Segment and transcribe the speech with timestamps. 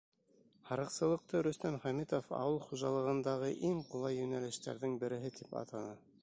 [0.69, 5.95] Һарыҡсылыҡты Рөстәм Хәмитов ауыл хужалығындағы иң ҡулай йүнәлештәрҙең береһе тип атаны.